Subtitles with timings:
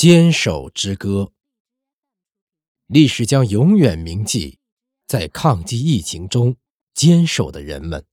[0.00, 1.30] 坚守之歌，
[2.86, 4.58] 历史将永远铭记
[5.06, 6.56] 在抗击疫情中
[6.94, 8.06] 坚守的人们。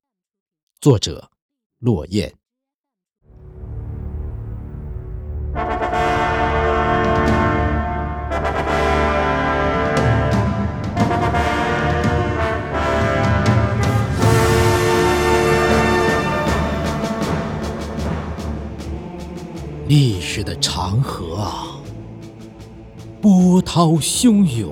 [0.81, 1.31] 作者：
[1.79, 2.35] 落雁。
[19.87, 21.66] 历史的长河啊，
[23.29, 24.71] 波涛汹涌，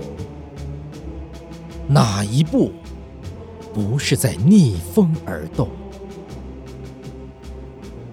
[1.89, 2.71] 哪一步
[3.73, 5.67] 不是在逆风而动？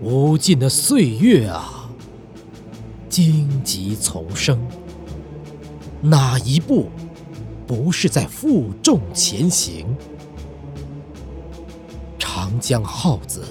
[0.02, 1.88] 无尽的岁月啊，
[3.09, 4.59] 荆棘丛生，
[6.01, 6.88] 哪一步
[7.65, 9.87] 不是在负重前行？
[12.18, 13.45] 长江号子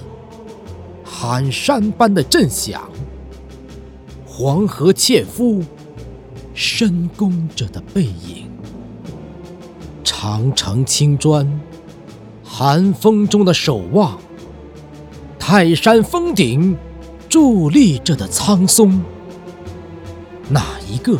[1.05, 2.81] 喊山般的震响。
[4.25, 5.63] 黄河纤夫
[6.61, 8.47] 深宫着的背影，
[10.03, 11.59] 长城青砖
[12.43, 14.19] 寒风中的守望，
[15.39, 16.77] 泰山峰顶
[17.27, 19.01] 伫立着的苍松，
[20.49, 21.17] 哪一个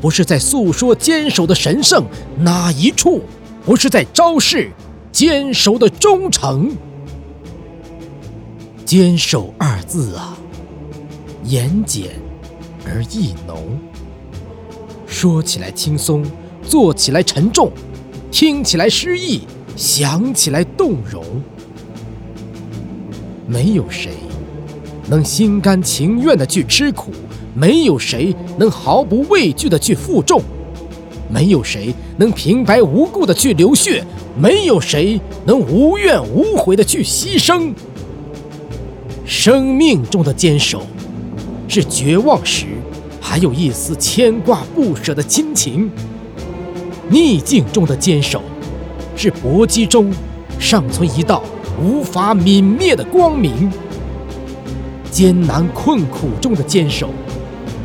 [0.00, 2.04] 不是在诉说坚守的神圣？
[2.36, 3.22] 哪一处
[3.64, 4.72] 不是在昭示
[5.12, 6.76] 坚守的忠诚？
[8.84, 10.36] 坚守二字啊，
[11.44, 12.10] 言简。
[12.90, 13.78] 而意浓，
[15.20, 16.22] 说起来轻松，
[16.62, 17.72] 做起来沉重，
[18.30, 19.40] 听起来诗意，
[19.74, 21.24] 想起来动容。
[23.44, 24.12] 没有谁
[25.10, 27.10] 能心甘情愿的去吃苦，
[27.52, 30.40] 没有谁能毫不畏惧的去负重，
[31.28, 34.04] 没有谁能平白无故的去流血，
[34.40, 37.74] 没有谁能无怨无悔的去牺牲。
[39.26, 40.82] 生命中的坚守。
[41.70, 42.64] 是绝望时，
[43.20, 45.88] 还有一丝牵挂不舍的亲情；
[47.10, 48.42] 逆境中的坚守，
[49.16, 50.12] 是搏击中
[50.58, 51.42] 尚存一道
[51.82, 53.70] 无法泯灭的光明；
[55.10, 57.10] 艰难困苦中的坚守，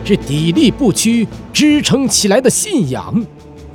[0.06, 3.14] 是砥砺不屈支撑起来的信仰；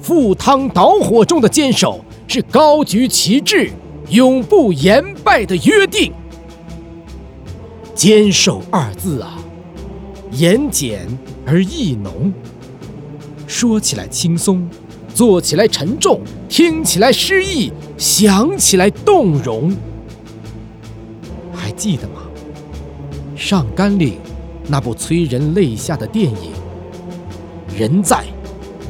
[0.01, 3.71] 赴汤蹈火中的坚守，是高举旗帜
[4.11, 6.13] 永不言败的约定。
[7.95, 9.39] 坚守二字啊！
[10.31, 11.07] 言简
[11.47, 12.33] 而意浓，
[13.47, 14.69] 说起来轻松，
[15.15, 19.75] 做起来沉重，听起来诗意，想起来动容。
[21.53, 22.23] 还记得吗？
[23.35, 24.19] 上甘岭
[24.67, 26.53] 那部催人泪下的电影，
[27.77, 28.25] 人在，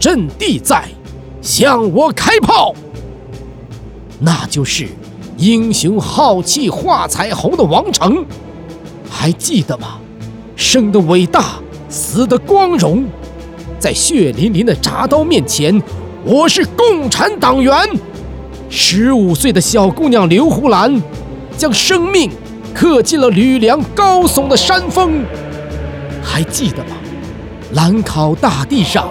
[0.00, 0.88] 阵地在，
[1.40, 2.74] 向我开炮。
[4.20, 4.88] 那就是
[5.36, 8.26] 英雄浩气化彩虹的王城，
[9.08, 10.00] 还记得吗？
[10.58, 11.54] 生的伟大，
[11.88, 13.04] 死的光荣，
[13.78, 15.80] 在血淋淋的铡刀面前，
[16.24, 17.72] 我是共产党员。
[18.68, 21.00] 十五岁的小姑娘刘胡兰，
[21.56, 22.28] 将生命
[22.74, 25.24] 刻进了吕梁高耸的山峰。
[26.24, 26.96] 还记得吗？
[27.74, 29.08] 兰考大地上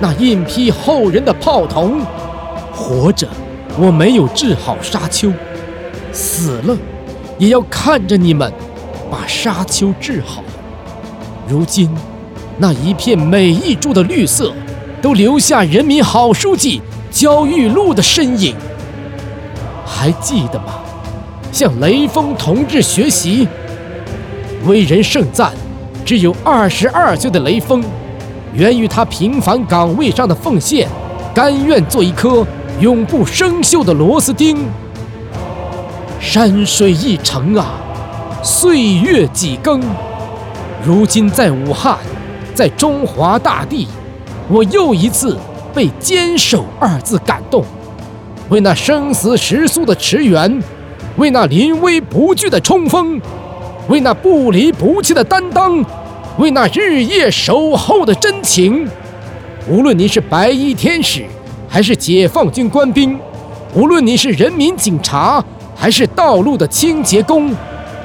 [0.00, 2.02] 那印披后人的炮筒，
[2.74, 3.26] 活着
[3.78, 5.32] 我没有治好沙丘，
[6.12, 6.76] 死了
[7.38, 8.52] 也要看着你们
[9.10, 10.44] 把沙丘治好。
[11.50, 11.90] 如今，
[12.58, 14.52] 那一片每一株的绿色，
[15.02, 16.80] 都留下人民好书记
[17.10, 18.54] 焦裕禄的身影。
[19.84, 20.74] 还记得吗？
[21.50, 23.48] 向雷锋同志学习，
[24.64, 25.50] 为人盛赞，
[26.04, 27.82] 只有二十二岁的雷锋，
[28.54, 30.88] 源于他平凡岗位上的奉献，
[31.34, 32.46] 甘愿做一颗
[32.78, 34.56] 永不生锈的螺丝钉。
[36.20, 37.72] 山水一程啊，
[38.40, 39.82] 岁月几更。
[40.82, 41.98] 如今在武汉，
[42.54, 43.86] 在中华大地，
[44.48, 45.36] 我又一次
[45.74, 47.62] 被“坚守”二字感动。
[48.48, 50.62] 为那生死时速的驰援，
[51.16, 53.20] 为那临危不惧的冲锋，
[53.88, 55.84] 为那不离不弃的担当，
[56.38, 58.88] 为那日夜守候的真情。
[59.68, 61.26] 无论您是白衣天使，
[61.68, 63.18] 还是解放军官兵；
[63.74, 65.44] 无论您是人民警察，
[65.76, 67.52] 还是道路的清洁工；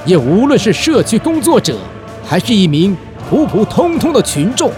[0.06, 1.78] 也无论是社区工作者。
[2.28, 2.96] 还是一名
[3.30, 4.72] 普普通通的群众，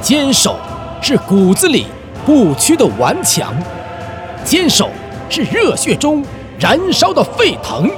[0.00, 0.56] 坚守
[1.00, 1.86] 是骨子里
[2.24, 3.54] 不屈的顽强，
[4.44, 4.88] 坚守
[5.28, 6.24] 是热血中
[6.58, 7.90] 燃烧的沸腾，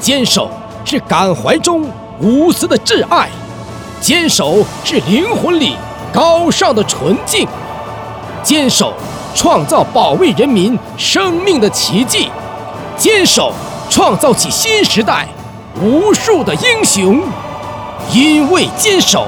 [0.00, 0.50] 坚守
[0.84, 1.86] 是感怀中
[2.20, 3.28] 无私的挚爱，
[4.00, 5.76] 坚守是灵魂里
[6.12, 7.46] 高尚的纯净，
[8.42, 8.94] 坚守
[9.34, 12.30] 创造保卫人民生命的奇迹，
[12.96, 13.52] 坚守
[13.90, 15.26] 创造起新时代
[15.82, 17.20] 无数的英雄。
[18.12, 19.26] 因为坚守，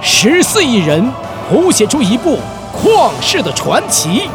[0.00, 1.12] 十四亿人
[1.50, 2.38] 谱写出一部
[2.72, 4.28] 旷世的传奇。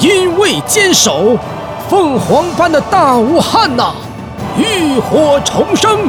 [0.00, 1.36] 因为坚守，
[1.88, 3.92] 凤凰般的大武汉呐，
[4.56, 6.08] 浴火重生。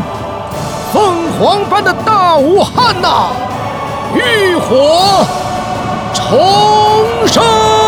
[0.93, 3.27] 凤凰般的大武汉呐，
[4.13, 5.25] 浴火
[6.13, 7.80] 重生。